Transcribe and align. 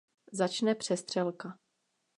Začne 0.33 0.75
přestřelka. 0.75 1.57